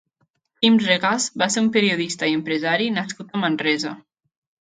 Quim 0.61 0.77
Regàs 0.85 1.27
va 1.41 1.47
ser 1.55 1.61
un 1.63 1.67
periodista 1.75 2.29
i 2.31 2.33
empresari 2.37 2.87
nascut 2.97 3.37
a 3.37 3.43
Manresa. 3.45 3.93